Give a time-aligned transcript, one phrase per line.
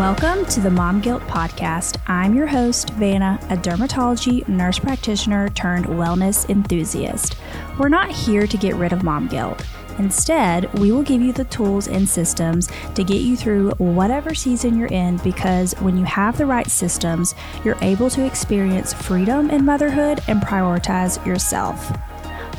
[0.00, 1.98] Welcome to the Mom Guilt Podcast.
[2.06, 7.36] I'm your host, Vanna, a dermatology nurse practitioner turned wellness enthusiast.
[7.78, 9.62] We're not here to get rid of mom guilt.
[9.98, 14.78] Instead, we will give you the tools and systems to get you through whatever season
[14.78, 19.66] you're in because when you have the right systems, you're able to experience freedom in
[19.66, 21.92] motherhood and prioritize yourself.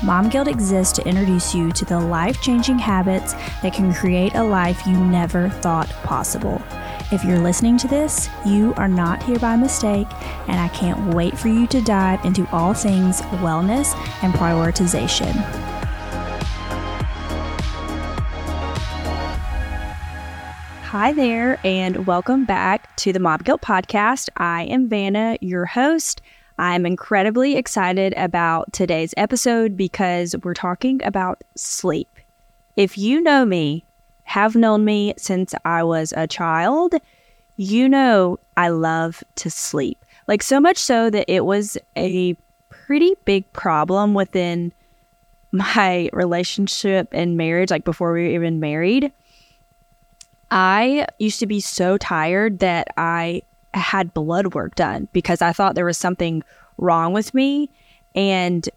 [0.03, 3.33] Mom Guilt exists to introduce you to the life changing habits
[3.63, 6.61] that can create a life you never thought possible.
[7.11, 10.07] If you're listening to this, you are not here by mistake,
[10.47, 13.93] and I can't wait for you to dive into all things wellness
[14.23, 15.33] and prioritization.
[20.83, 24.29] Hi there, and welcome back to the Mom Guilt Podcast.
[24.37, 26.21] I am Vanna, your host.
[26.57, 32.07] I'm incredibly excited about today's episode because we're talking about sleep.
[32.77, 33.83] If you know me,
[34.23, 36.95] have known me since I was a child,
[37.57, 40.03] you know I love to sleep.
[40.27, 42.35] Like so much so that it was a
[42.69, 44.71] pretty big problem within
[45.51, 49.11] my relationship and marriage, like before we were even married.
[50.49, 55.75] I used to be so tired that I had blood work done because I thought
[55.75, 56.43] there was something
[56.77, 57.69] wrong with me.
[58.15, 58.67] And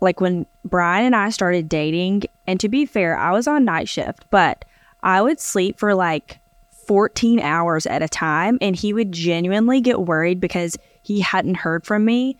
[0.00, 3.88] like when Brian and I started dating, and to be fair, I was on night
[3.88, 4.64] shift, but
[5.04, 6.40] I would sleep for like
[6.86, 8.58] 14 hours at a time.
[8.60, 12.36] And he would genuinely get worried because he hadn't heard from me.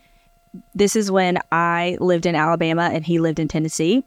[0.73, 4.03] This is when I lived in Alabama and he lived in Tennessee.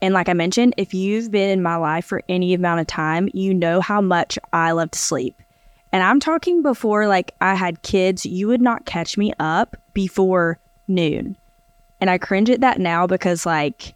[0.00, 3.28] And like I mentioned, if you've been in my life for any amount of time,
[3.34, 5.40] you know how much I love to sleep.
[5.90, 10.58] And I'm talking before like I had kids, you would not catch me up before
[10.86, 11.36] noon.
[12.00, 13.94] And I cringe at that now because like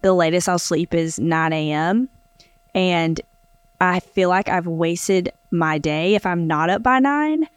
[0.00, 2.08] the latest I'll sleep is 9 a.m.
[2.74, 3.20] And
[3.80, 7.48] I feel like I've wasted my day if I'm not up by nine.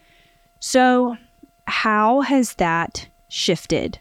[0.60, 1.18] So,
[1.68, 4.00] how has that shifted?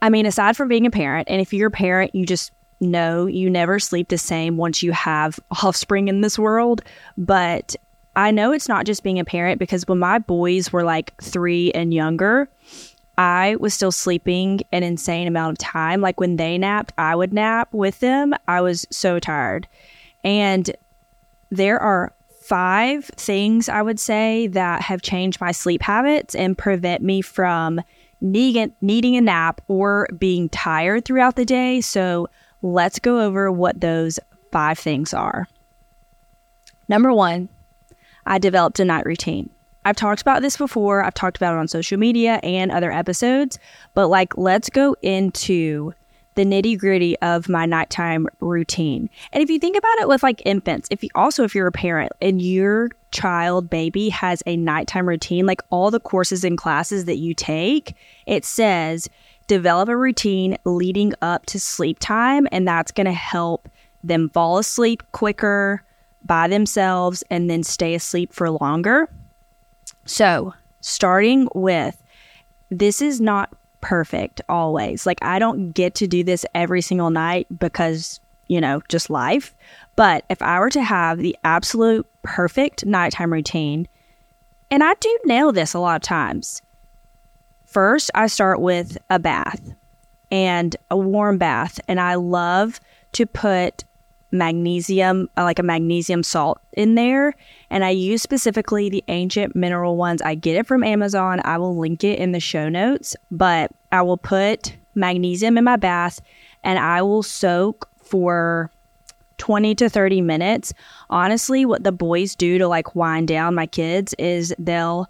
[0.00, 2.50] I mean, aside from being a parent, and if you're a parent, you just
[2.80, 6.82] know you never sleep the same once you have offspring in this world.
[7.16, 7.76] But
[8.16, 11.70] I know it's not just being a parent because when my boys were like three
[11.72, 12.48] and younger,
[13.18, 16.00] I was still sleeping an insane amount of time.
[16.00, 18.34] Like when they napped, I would nap with them.
[18.48, 19.68] I was so tired.
[20.24, 20.74] And
[21.50, 27.02] there are five things I would say that have changed my sleep habits and prevent
[27.02, 27.80] me from
[28.20, 31.80] needing, a nap or being tired throughout the day.
[31.80, 32.28] So
[32.62, 34.18] let's go over what those
[34.50, 35.48] five things are.
[36.88, 37.48] Number one,
[38.24, 39.50] I developed a night routine.
[39.84, 41.04] I've talked about this before.
[41.04, 43.58] I've talked about it on social media and other episodes,
[43.94, 45.92] but like, let's go into
[46.34, 49.10] the nitty gritty of my nighttime routine.
[49.32, 51.72] And if you think about it with like infants, if you also, if you're a
[51.72, 57.04] parent and your child baby has a nighttime routine, like all the courses and classes
[57.04, 57.94] that you take,
[58.26, 59.10] it says
[59.46, 62.48] develop a routine leading up to sleep time.
[62.50, 63.68] And that's going to help
[64.02, 65.82] them fall asleep quicker
[66.24, 69.08] by themselves and then stay asleep for longer.
[70.04, 72.02] So, starting with
[72.70, 75.06] this is not perfect always.
[75.06, 79.54] Like, I don't get to do this every single night because, you know, just life.
[79.96, 83.86] But if I were to have the absolute perfect nighttime routine,
[84.70, 86.62] and I do nail this a lot of times,
[87.66, 89.60] first I start with a bath
[90.30, 91.78] and a warm bath.
[91.86, 92.80] And I love
[93.12, 93.84] to put
[94.32, 97.34] magnesium, uh, like a magnesium salt in there.
[97.70, 100.22] And I use specifically the ancient mineral ones.
[100.22, 101.40] I get it from Amazon.
[101.44, 105.76] I will link it in the show notes, but I will put magnesium in my
[105.76, 106.20] bath
[106.64, 108.70] and I will soak for
[109.38, 110.72] 20 to 30 minutes.
[111.10, 115.08] Honestly, what the boys do to like wind down my kids is they'll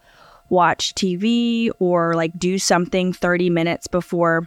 [0.48, 4.46] watch TV or like do something 30 minutes before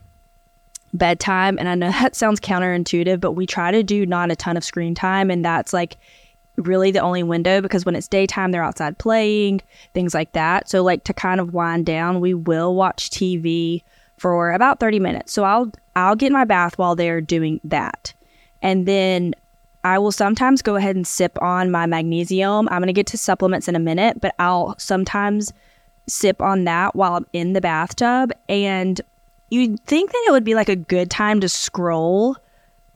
[0.95, 1.57] bedtime.
[1.59, 4.63] And I know that sounds counterintuitive, but we try to do not a ton of
[4.63, 5.29] screen time.
[5.29, 5.97] And that's like
[6.57, 9.61] really the only window because when it's daytime, they're outside playing,
[9.93, 10.69] things like that.
[10.69, 13.83] So, like to kind of wind down, we will watch TV
[14.17, 15.33] for about 30 minutes.
[15.33, 18.13] So, I'll, I'll get my bath while they're doing that.
[18.61, 19.35] And then
[19.83, 22.67] I will sometimes go ahead and sip on my magnesium.
[22.69, 25.53] I'm going to get to supplements in a minute, but I'll sometimes
[26.07, 28.31] sip on that while I'm in the bathtub.
[28.49, 28.99] And
[29.49, 32.37] you'd think that it would be like a good time to scroll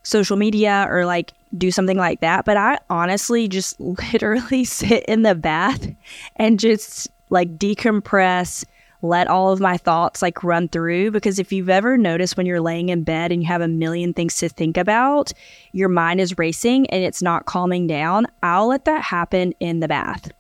[0.04, 2.46] social media or like do something like that.
[2.46, 3.80] But I honestly just
[4.14, 5.88] literally sit in the bath
[6.36, 8.66] and just like decompress,
[9.02, 12.60] let all of my thoughts like run through because if you've ever noticed when you're
[12.60, 15.32] laying in bed and you have a million things to think about,
[15.72, 18.28] your mind is racing and it's not calming down.
[18.44, 20.32] I'll let that happen in the bath.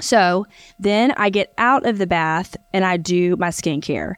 [0.00, 0.46] So
[0.78, 4.14] then I get out of the bath and I do my skincare.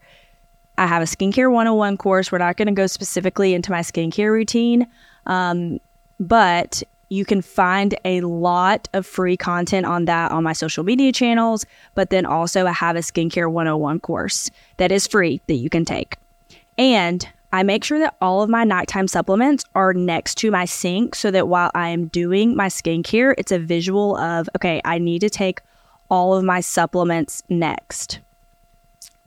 [0.79, 2.33] I have a skincare 101 course.
[2.33, 4.87] We're not going to go specifically into my skincare routine,
[5.27, 5.81] um,
[6.19, 11.13] but you can find a lot of free content on that on my social media
[11.13, 11.67] channels.
[11.95, 15.85] But then also, I have a skincare 101 course that is free that you can
[15.85, 16.17] take.
[16.79, 21.15] And I make sure that all of my nighttime supplements are next to my sink
[21.15, 25.19] so that while I am doing my skincare, it's a visual of, okay, I need
[25.19, 25.61] to take
[26.09, 28.21] all of my supplements next.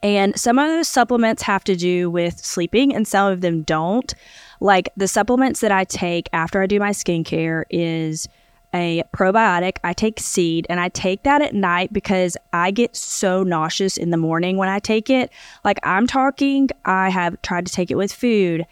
[0.06, 4.14] And some of those supplements have to do with sleeping, and some of them don't.
[4.60, 8.30] Like the supplements that I take after I do my skincare is
[8.72, 9.78] a probiotic.
[9.84, 14.12] I take seed and I take that at night because I get so nauseous in
[14.12, 15.32] the morning when I take it.
[15.64, 18.68] Like I'm talking, I have tried to take it with food.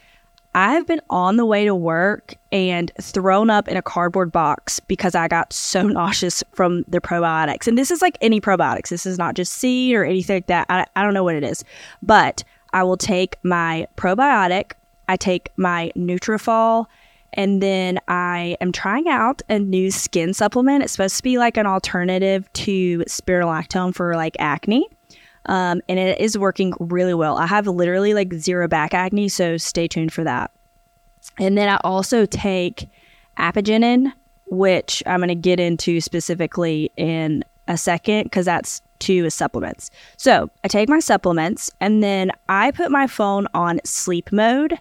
[0.54, 4.78] I have been on the way to work and thrown up in a cardboard box
[4.80, 7.66] because I got so nauseous from the probiotics.
[7.66, 8.88] And this is like any probiotics.
[8.88, 10.66] This is not just seed or anything like that.
[10.68, 11.64] I, I don't know what it is.
[12.02, 14.72] But I will take my probiotic,
[15.08, 16.86] I take my Nutrafol,
[17.32, 20.84] and then I am trying out a new skin supplement.
[20.84, 24.88] It's supposed to be like an alternative to spironolactone for like acne.
[25.46, 27.36] Um, and it is working really well.
[27.36, 30.50] I have literally like zero back acne, so stay tuned for that.
[31.38, 32.88] And then I also take
[33.38, 34.12] apigenin,
[34.46, 39.90] which I'm going to get into specifically in a second because that's two supplements.
[40.16, 44.78] So I take my supplements and then I put my phone on sleep mode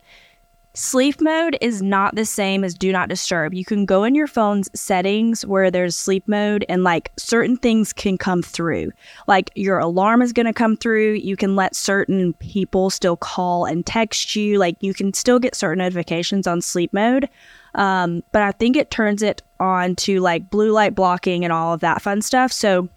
[0.75, 3.53] Sleep mode is not the same as do not disturb.
[3.53, 7.93] You can go in your phone's settings where there's sleep mode and like certain things
[7.93, 8.91] can come through.
[9.27, 11.13] Like your alarm is going to come through.
[11.13, 14.57] You can let certain people still call and text you.
[14.57, 17.29] Like you can still get certain notifications on sleep mode.
[17.75, 21.75] Um, but I think it turns it on to like blue light blocking and all
[21.75, 22.51] of that fun stuff.
[22.51, 22.89] So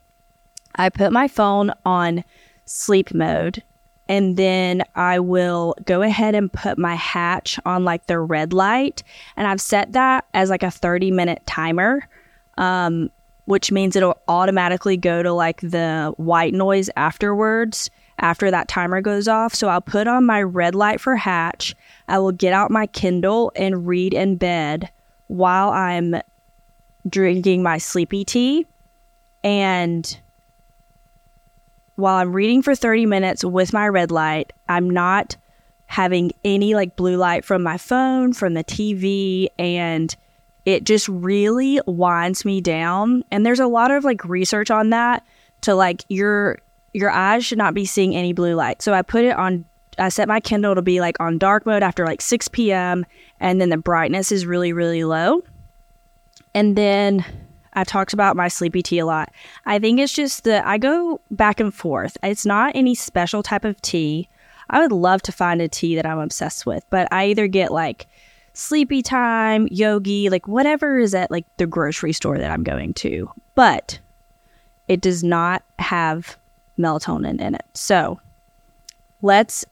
[0.76, 2.25] I put my phone on
[2.64, 3.62] sleep mode
[4.08, 9.02] and then I will go ahead and put my hatch on like the red light.
[9.36, 12.08] And I've set that as like a 30 minute timer,
[12.56, 13.10] um,
[13.46, 19.28] which means it'll automatically go to like the white noise afterwards after that timer goes
[19.28, 19.54] off.
[19.54, 21.74] So I'll put on my red light for hatch.
[22.08, 24.90] I will get out my Kindle and read in bed
[25.26, 26.16] while I'm
[27.08, 28.66] drinking my sleepy tea.
[29.42, 30.18] And
[31.96, 35.37] while I'm reading for 30 minutes with my red light, I'm not
[35.87, 40.14] having any like blue light from my phone, from the TV, and
[40.64, 43.25] it just really winds me down.
[43.31, 45.25] And there's a lot of like research on that
[45.62, 46.58] to like your
[46.93, 48.82] your eyes should not be seeing any blue light.
[48.82, 49.64] So I put it on
[49.99, 53.06] I set my Kindle to be like on dark mode after like 6 p.m.
[53.40, 55.42] and then the brightness is really, really low.
[56.54, 57.25] And then
[57.76, 59.31] I talked about my sleepy tea a lot.
[59.67, 62.17] I think it's just that I go back and forth.
[62.23, 64.28] It's not any special type of tea.
[64.70, 67.70] I would love to find a tea that I'm obsessed with, but I either get
[67.70, 68.06] like
[68.55, 73.31] sleepy time, yogi, like whatever is at like the grocery store that I'm going to.
[73.55, 73.99] But
[74.88, 76.38] it does not have
[76.78, 77.64] melatonin in it.
[77.75, 78.19] So
[79.20, 79.67] let's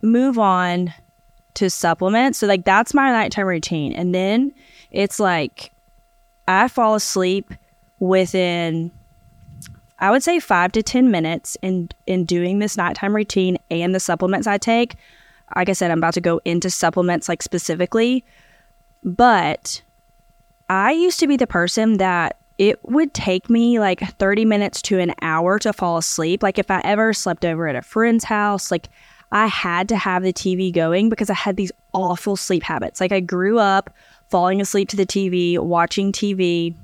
[0.00, 0.94] move on
[1.54, 2.38] to supplements.
[2.38, 3.92] So like that's my nighttime routine.
[3.92, 4.54] And then
[4.92, 5.72] it's like
[6.48, 7.52] I fall asleep
[8.00, 8.90] within
[10.00, 14.00] I would say five to 10 minutes in, in doing this nighttime routine and the
[14.00, 14.94] supplements I take.
[15.56, 18.24] Like I said, I'm about to go into supplements like specifically,
[19.02, 19.82] but
[20.70, 25.00] I used to be the person that it would take me like 30 minutes to
[25.00, 26.42] an hour to fall asleep.
[26.42, 28.88] Like if I ever slept over at a friend's house, like
[29.32, 33.00] I had to have the TV going because I had these awful sleep habits.
[33.00, 33.90] Like I grew up
[34.28, 36.74] falling asleep to the TV, watching TV,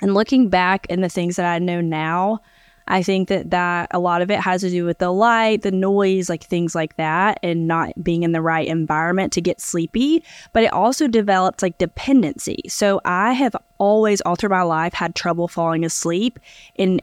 [0.00, 2.40] and looking back in the things that I know now,
[2.88, 5.72] I think that that a lot of it has to do with the light, the
[5.72, 10.22] noise, like things like that, and not being in the right environment to get sleepy.
[10.52, 12.60] But it also develops like dependency.
[12.68, 16.38] So I have always, all through my life, had trouble falling asleep
[16.76, 17.00] in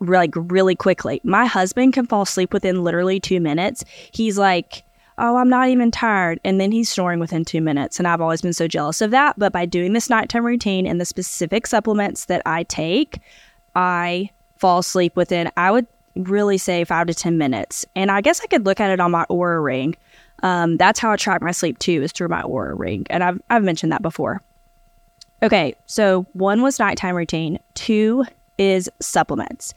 [0.00, 1.20] like really quickly.
[1.24, 3.84] My husband can fall asleep within literally two minutes.
[4.12, 4.84] He's like,
[5.18, 6.40] oh, I'm not even tired.
[6.44, 7.98] And then he's snoring within two minutes.
[7.98, 9.38] And I've always been so jealous of that.
[9.38, 13.20] But by doing this nighttime routine and the specific supplements that I take,
[13.74, 17.84] I fall asleep within, I would really say five to 10 minutes.
[17.94, 19.96] And I guess I could look at it on my Oura ring.
[20.42, 23.06] Um, that's how I track my sleep too, is through my Oura ring.
[23.10, 24.42] And I've, I've mentioned that before.
[25.42, 28.24] Okay, so one was nighttime routine, two
[28.56, 29.74] is supplements.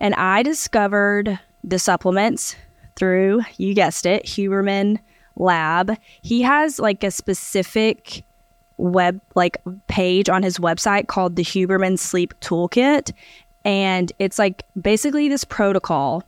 [0.00, 2.56] And I discovered the supplements
[2.98, 4.98] through, you guessed it, Huberman
[5.36, 5.96] Lab.
[6.22, 8.24] He has like a specific
[8.76, 13.12] web like page on his website called the Huberman Sleep Toolkit
[13.64, 16.22] and it's like basically this protocol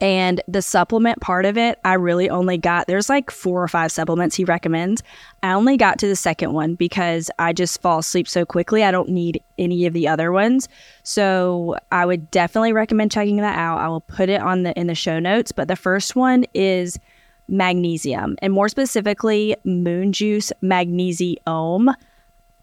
[0.00, 3.90] and the supplement part of it, I really only got, there's like four or five
[3.90, 5.02] supplements he recommends.
[5.42, 8.84] I only got to the second one because I just fall asleep so quickly.
[8.84, 10.68] I don't need any of the other ones.
[11.02, 13.78] So I would definitely recommend checking that out.
[13.78, 15.50] I will put it on the, in the show notes.
[15.50, 16.98] But the first one is
[17.48, 21.90] magnesium and more specifically, moon juice magnesium.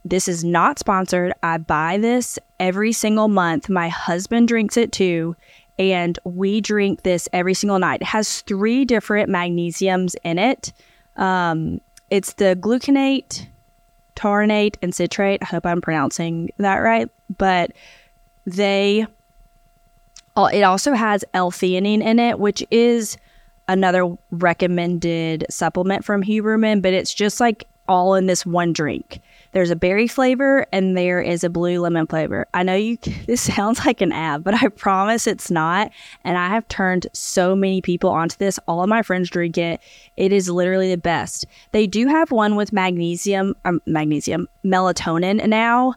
[0.05, 1.33] This is not sponsored.
[1.41, 3.67] I buy this every single month.
[3.67, 5.35] My husband drinks it too
[5.77, 8.01] and we drink this every single night.
[8.01, 10.71] It has three different magnesiums in it.
[11.17, 13.47] Um, it's the gluconate,
[14.15, 15.41] taurate, and citrate.
[15.41, 17.09] I hope I'm pronouncing that right.
[17.37, 17.71] But
[18.45, 19.05] they,
[20.37, 23.17] it also has L-theanine in it, which is
[23.67, 29.21] another recommended supplement from Huberman, but it's just like all in this one drink.
[29.55, 32.45] There's a berry flavor and there is a blue lemon flavor.
[32.53, 35.91] I know you this sounds like an ad, but I promise it's not.
[36.25, 38.59] And I have turned so many people onto this.
[38.67, 39.79] All of my friends drink it.
[40.17, 41.45] It is literally the best.
[41.71, 45.93] They do have one with magnesium, um, magnesium, melatonin now.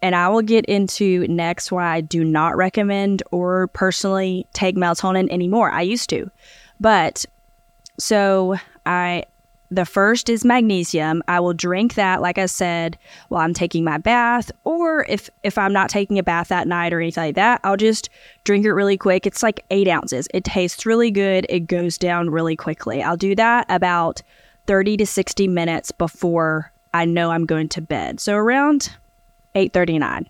[0.00, 5.28] And I will get into next why I do not recommend or personally take melatonin
[5.30, 5.72] anymore.
[5.72, 6.30] I used to.
[6.78, 7.24] But
[7.98, 8.54] so
[8.86, 9.24] I
[9.74, 11.22] the first is magnesium.
[11.28, 15.58] I will drink that, like I said, while I'm taking my bath, or if if
[15.58, 18.08] I'm not taking a bath that night or anything like that, I'll just
[18.44, 19.26] drink it really quick.
[19.26, 20.28] It's like eight ounces.
[20.32, 21.46] It tastes really good.
[21.48, 23.02] It goes down really quickly.
[23.02, 24.22] I'll do that about
[24.66, 28.20] 30 to 60 minutes before I know I'm going to bed.
[28.20, 28.90] So around
[29.54, 30.26] 8:39.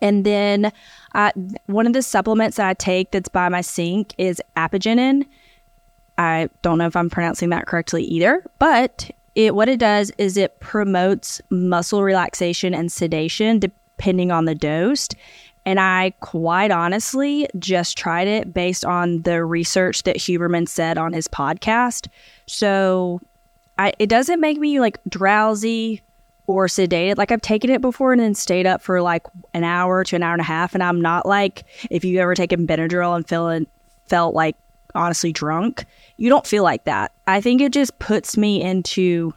[0.00, 0.70] And then
[1.14, 1.30] uh,
[1.66, 5.24] one of the supplements that I take that's by my sink is Apigenin.
[6.18, 10.36] I don't know if I'm pronouncing that correctly either, but it what it does is
[10.36, 15.08] it promotes muscle relaxation and sedation depending on the dose.
[15.66, 21.14] And I quite honestly just tried it based on the research that Huberman said on
[21.14, 22.08] his podcast.
[22.46, 23.20] So
[23.78, 26.02] I, it doesn't make me like drowsy
[26.46, 27.16] or sedated.
[27.16, 30.22] Like I've taken it before and then stayed up for like an hour to an
[30.22, 30.74] hour and a half.
[30.74, 33.66] And I'm not like if you've ever taken Benadryl and feeling
[34.06, 34.56] felt like
[34.94, 35.86] honestly drunk
[36.16, 37.12] you don't feel like that.
[37.26, 39.34] I think it just puts me into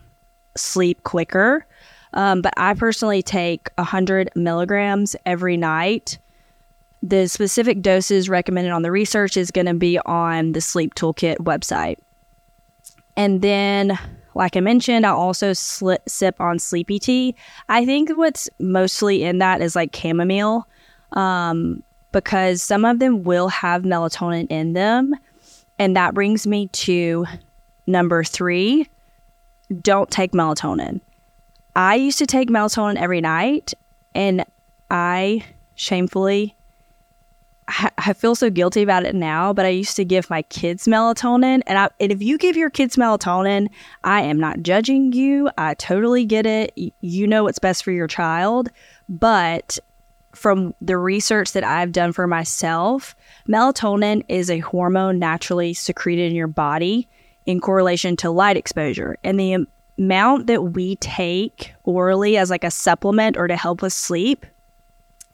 [0.55, 1.65] sleep quicker.
[2.13, 6.17] Um, but I personally take 100 milligrams every night.
[7.03, 11.37] The specific doses recommended on the research is going to be on the Sleep Toolkit
[11.37, 11.97] website.
[13.15, 13.97] And then,
[14.35, 17.35] like I mentioned, I also sip on sleepy tea.
[17.69, 20.67] I think what's mostly in that is like chamomile,
[21.11, 25.13] um, because some of them will have melatonin in them.
[25.79, 27.25] And that brings me to
[27.85, 28.87] number three
[29.81, 31.01] don't take melatonin.
[31.75, 33.73] I used to take melatonin every night,
[34.15, 34.45] and
[34.89, 35.43] I
[35.75, 36.55] shamefully,
[37.97, 41.61] I feel so guilty about it now, but I used to give my kids melatonin.
[41.67, 43.67] And, I, and if you give your kids melatonin,
[44.05, 45.49] I am not judging you.
[45.57, 46.71] I totally get it.
[47.01, 48.69] You know what's best for your child.
[49.09, 49.79] But
[50.37, 53.15] from the research that I've done for myself,
[53.47, 57.07] melatonin is a hormone naturally secreted in your body
[57.45, 59.17] in correlation to light exposure.
[59.23, 59.67] And the
[59.97, 64.45] amount that we take orally as like a supplement or to help us sleep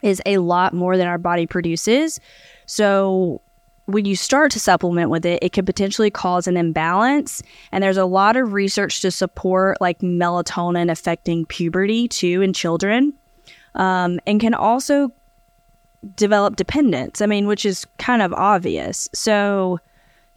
[0.01, 2.19] is a lot more than our body produces.
[2.65, 3.41] So
[3.85, 7.43] when you start to supplement with it, it can potentially cause an imbalance.
[7.71, 13.13] And there's a lot of research to support like melatonin affecting puberty too in children
[13.75, 15.11] um, and can also
[16.15, 17.21] develop dependence.
[17.21, 19.09] I mean, which is kind of obvious.
[19.13, 19.79] So,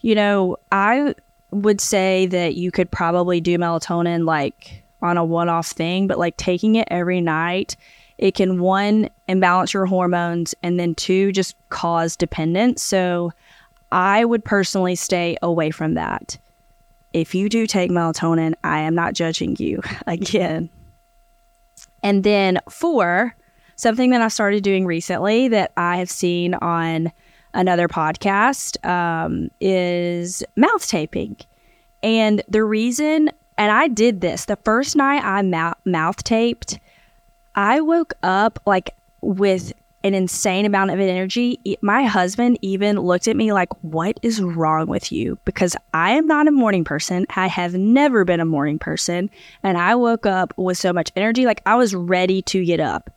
[0.01, 1.15] you know, I
[1.51, 6.19] would say that you could probably do melatonin like on a one off thing, but
[6.19, 7.77] like taking it every night,
[8.19, 12.83] it can one, imbalance your hormones, and then two, just cause dependence.
[12.83, 13.33] So,
[13.93, 16.37] I would personally stay away from that.
[17.13, 20.69] If you do take melatonin, I am not judging you again.
[22.07, 23.35] And then four,
[23.75, 27.11] something that I started doing recently that I have seen on
[27.53, 31.37] another podcast um, is mouth taping.
[32.05, 36.79] And the reason, and I did this the first night I mouth taped,
[37.57, 39.73] I woke up like with
[40.05, 41.59] an insane amount of energy.
[41.81, 45.39] My husband even looked at me like, What is wrong with you?
[45.45, 47.27] Because I am not a morning person.
[47.35, 49.31] I have never been a morning person.
[49.63, 53.11] And I woke up with so much energy, like I was ready to get up.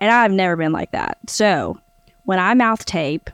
[0.00, 1.18] And I've never been like that.
[1.26, 1.78] So
[2.24, 3.30] when I mouth tape,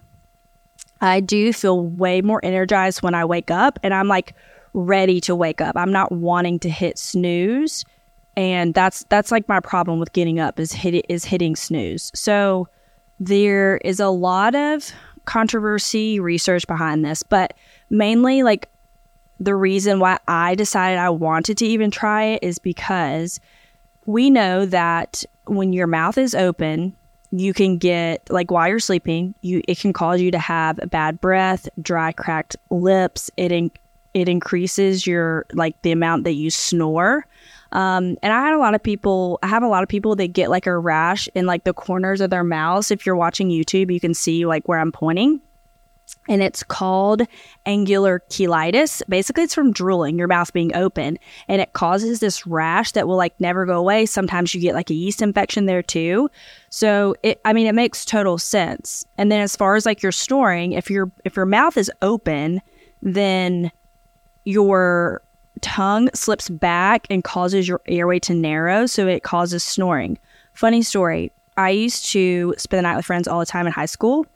[1.01, 4.35] I do feel way more energized when I wake up and I'm like
[4.75, 5.77] ready to wake up.
[5.77, 7.85] I'm not wanting to hit snooze.
[8.37, 12.11] And that's that's like my problem with getting up is hit is hitting snooze.
[12.15, 12.69] So
[13.21, 14.93] there is a lot of
[15.25, 17.55] controversy research behind this, but
[17.91, 18.69] mainly like
[19.39, 23.41] the reason why I decided I wanted to even try it is because
[24.07, 26.97] we know that when your mouth is open,
[27.31, 31.21] you can get like while you're sleeping, you it can cause you to have bad
[31.21, 33.31] breath, dry cracked lips.
[33.37, 33.71] It in,
[34.15, 37.27] it increases your like the amount that you snore.
[37.73, 40.29] Um, and I had a lot of people, I have a lot of people that
[40.29, 42.91] get like a rash in like the corners of their mouths.
[42.91, 45.41] If you're watching YouTube, you can see like where I'm pointing
[46.29, 47.23] and it's called
[47.67, 49.03] angular cheilitis.
[49.09, 53.17] Basically, it's from drooling, your mouth being open, and it causes this rash that will
[53.17, 54.07] like never go away.
[54.07, 56.31] Sometimes you get like a yeast infection there too.
[56.71, 59.05] So it, I mean, it makes total sense.
[59.19, 62.61] And then as far as like your snoring, if your if your mouth is open,
[63.01, 63.73] then
[64.45, 65.23] your
[65.63, 70.19] tongue slips back and causes your airway to narrow, so it causes snoring.
[70.53, 71.33] Funny story.
[71.57, 74.27] I used to spend the night with friends all the time in high school,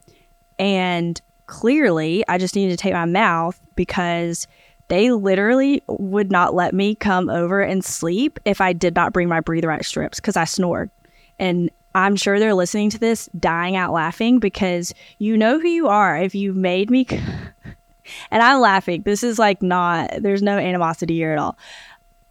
[0.58, 4.46] and clearly I just needed to take my mouth because
[4.88, 9.28] they literally would not let me come over and sleep if I did not bring
[9.28, 10.90] my Breathe Right strips because I snored.
[11.38, 15.88] And I'm sure they're listening to this dying out laughing because you know who you
[15.88, 17.06] are if you made me.
[18.30, 19.02] and I'm laughing.
[19.02, 21.56] This is like not, there's no animosity here at all.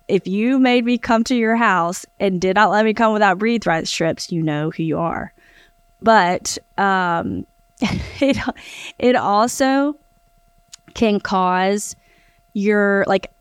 [0.07, 3.39] If you made me come to your house and did not let me come without
[3.39, 5.33] breathe right strips, you know who you are.
[6.01, 7.47] But um,
[7.81, 8.37] it
[8.99, 9.97] it also
[10.93, 11.95] can cause
[12.53, 13.31] your like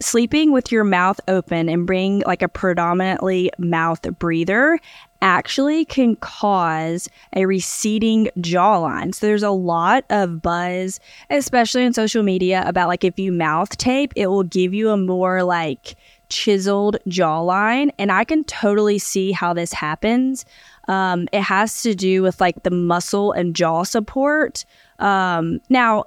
[0.00, 4.78] sleeping with your mouth open and bring like a predominantly mouth breather
[5.22, 9.14] actually can cause a receding jawline.
[9.14, 11.00] So there's a lot of buzz,
[11.30, 14.96] especially on social media, about like if you mouth tape, it will give you a
[14.96, 15.94] more like
[16.28, 17.90] chiseled jawline.
[17.98, 20.44] And I can totally see how this happens.
[20.88, 24.64] Um, it has to do with like the muscle and jaw support.
[24.98, 26.04] Um, now,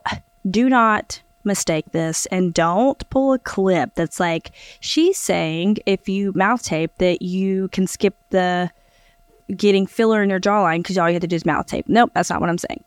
[0.49, 6.33] do not mistake this and don't pull a clip that's like she's saying if you
[6.35, 8.69] mouth tape that you can skip the
[9.55, 11.85] getting filler in your jawline because all you have to do is mouth tape.
[11.87, 12.83] Nope, that's not what I'm saying.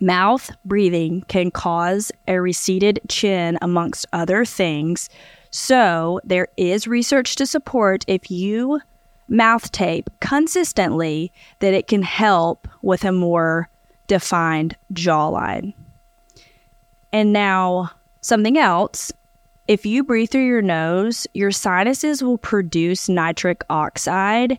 [0.00, 5.10] Mouth breathing can cause a receded chin, amongst other things.
[5.50, 8.80] So, there is research to support if you
[9.28, 13.68] mouth tape consistently that it can help with a more
[14.06, 15.74] defined jawline.
[17.12, 17.90] And now,
[18.22, 19.12] something else
[19.70, 24.58] if you breathe through your nose, your sinuses will produce nitric oxide,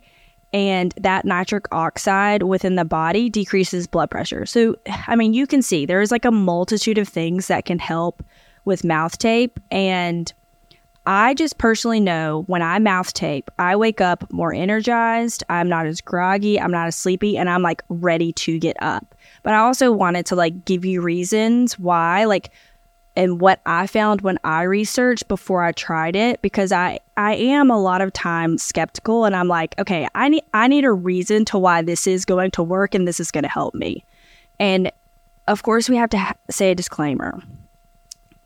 [0.54, 4.46] and that nitric oxide within the body decreases blood pressure.
[4.46, 4.76] So,
[5.08, 8.24] I mean, you can see there's like a multitude of things that can help
[8.66, 9.60] with mouth tape.
[9.72, 10.32] And
[11.06, 15.44] I just personally know when I mouth tape, I wake up more energized.
[15.50, 16.60] I'm not as groggy.
[16.60, 19.16] I'm not as sleepy, and I'm like ready to get up.
[19.42, 22.52] But I also wanted to like give you reasons why, like,
[23.16, 27.70] and what I found when I researched before I tried it, because I I am
[27.70, 31.46] a lot of times skeptical, and I'm like, okay, I need I need a reason
[31.46, 34.04] to why this is going to work and this is going to help me.
[34.60, 34.92] And
[35.48, 37.42] of course, we have to ha- say a disclaimer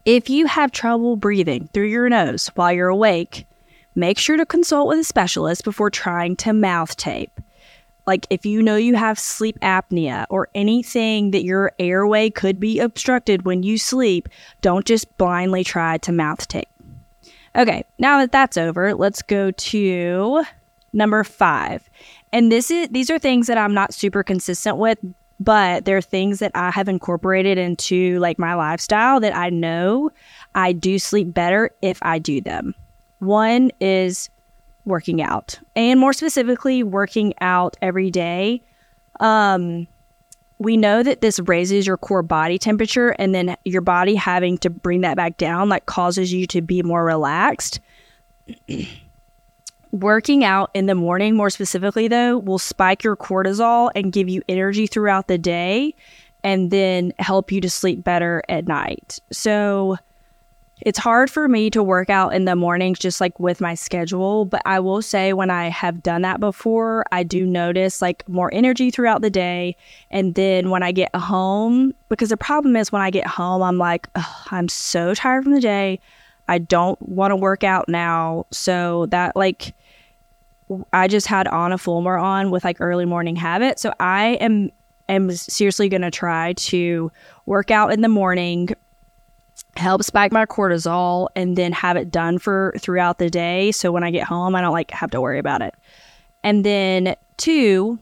[0.05, 3.47] if you have trouble breathing through your nose while you're awake,
[3.95, 7.41] make sure to consult with a specialist before trying to mouth tape.
[8.05, 12.79] Like if you know you have sleep apnea or anything that your airway could be
[12.79, 14.29] obstructed when you sleep,
[14.61, 16.69] don't just blindly try to mouth tape.
[17.55, 20.43] Okay, now that that's over, let's go to
[20.93, 21.89] number 5.
[22.33, 24.99] And this is these are things that I'm not super consistent with,
[25.39, 30.11] but they're things that I have incorporated into like my lifestyle that I know
[30.53, 32.75] I do sleep better if I do them.
[33.19, 34.29] One is
[34.85, 38.61] working out, and more specifically, working out every day.
[39.19, 39.87] Um,
[40.57, 44.69] we know that this raises your core body temperature, and then your body having to
[44.69, 47.79] bring that back down, like causes you to be more relaxed.
[49.91, 54.41] Working out in the morning, more specifically, though, will spike your cortisol and give you
[54.49, 55.95] energy throughout the day
[56.43, 59.19] and then help you to sleep better at night.
[59.31, 59.97] So
[60.81, 64.45] it's hard for me to work out in the mornings just like with my schedule,
[64.45, 68.53] but I will say when I have done that before, I do notice like more
[68.53, 69.77] energy throughout the day.
[70.11, 73.77] And then when I get home, because the problem is when I get home, I'm
[73.77, 74.09] like,
[74.51, 75.99] I'm so tired from the day.
[76.47, 78.45] I don't want to work out now.
[78.51, 79.73] So that like
[80.93, 83.79] I just had Anna Fulmer on with like early morning habit.
[83.79, 84.71] So I am
[85.07, 87.11] am seriously going to try to
[87.45, 88.69] work out in the morning,
[89.75, 93.71] help spike my cortisol, and then have it done for throughout the day.
[93.71, 95.73] So when I get home, I don't like have to worry about it.
[96.43, 97.99] And then two,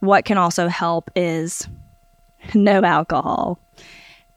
[0.00, 1.68] what can also help is
[2.54, 3.58] no alcohol.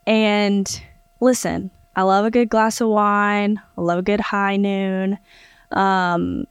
[0.08, 0.82] And
[1.20, 3.62] listen, I love a good glass of wine.
[3.78, 5.18] I love a good high noon.
[5.72, 6.46] Um,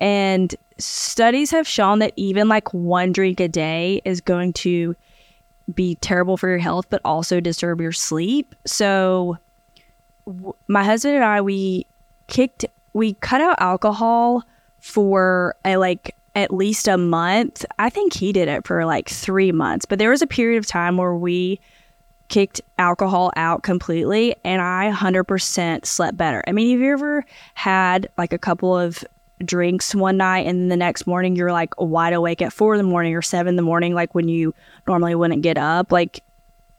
[0.00, 4.94] and studies have shown that even like one drink a day is going to
[5.72, 8.54] be terrible for your health, but also disturb your sleep.
[8.66, 9.38] So,
[10.26, 11.86] w- my husband and I, we
[12.26, 14.44] kicked, we cut out alcohol
[14.80, 17.64] for a like at least a month.
[17.78, 20.66] I think he did it for like three months, but there was a period of
[20.66, 21.60] time where we
[22.28, 26.42] kicked alcohol out completely and I 100% slept better.
[26.46, 29.04] I mean, have you ever had like a couple of
[29.44, 32.84] drinks one night and the next morning you're like wide awake at four in the
[32.84, 34.54] morning or seven in the morning, like when you
[34.86, 35.92] normally wouldn't get up?
[35.92, 36.22] Like,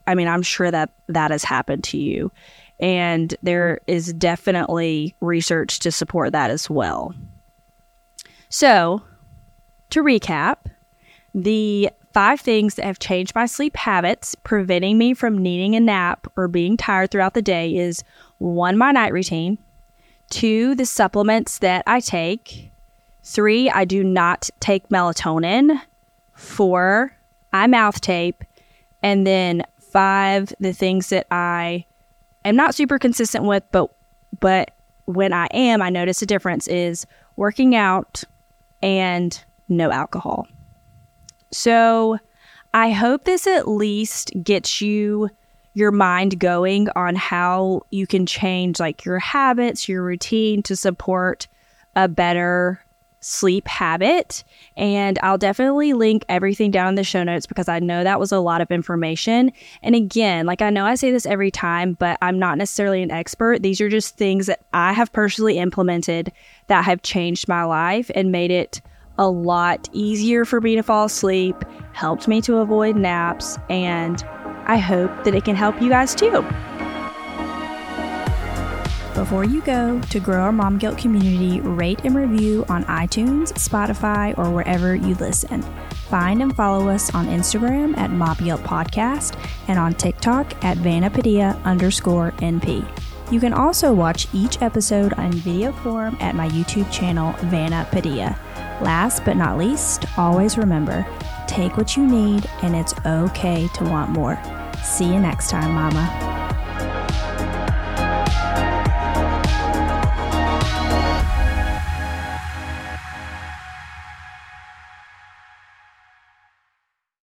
[0.08, 2.32] I mean, I'm sure that that has happened to you.
[2.80, 7.14] And there is definitely research to support that as well.
[8.50, 9.02] So,
[9.92, 10.58] to recap,
[11.34, 16.28] the five things that have changed my sleep habits, preventing me from needing a nap
[16.38, 18.04] or being tired throughout the day is
[18.38, 19.58] one, my night routine,
[20.30, 22.72] two, the supplements that I take,
[23.24, 25.82] three, I do not take melatonin,
[26.34, 27.16] four,
[27.52, 28.44] I mouth tape,
[29.04, 31.86] and then five, the things that I
[32.50, 33.94] am not super consistent with, but
[34.40, 34.72] but
[35.06, 37.06] when I am, I notice a difference is
[37.36, 38.24] working out
[38.82, 40.48] and no alcohol.
[41.52, 42.18] So
[42.74, 45.30] I hope this at least gets you
[45.74, 51.48] your mind going on how you can change like your habits, your routine to support
[51.96, 52.82] a better
[53.26, 54.44] sleep habit.
[54.78, 58.32] And I'll definitely link everything down in the show notes because I know that was
[58.32, 59.52] a lot of information.
[59.82, 63.10] And again, like I know I say this every time, but I'm not necessarily an
[63.10, 63.64] expert.
[63.64, 66.32] These are just things that I have personally implemented
[66.68, 68.80] that have changed my life and made it
[69.18, 71.56] a lot easier for me to fall asleep,
[71.94, 74.24] helped me to avoid naps, and
[74.68, 76.46] I hope that it can help you guys too.
[79.16, 84.38] Before you go, to grow our Mom Guilt community, rate and review on iTunes, Spotify,
[84.38, 85.62] or wherever you listen.
[86.10, 91.64] Find and follow us on Instagram at Mom Guilt Podcast and on TikTok at Vanapadia
[91.64, 92.86] underscore NP.
[93.32, 98.38] You can also watch each episode on video form at my YouTube channel, Vanna Padilla.
[98.82, 101.08] Last but not least, always remember
[101.48, 104.38] take what you need, and it's okay to want more.
[104.84, 106.35] See you next time, Mama.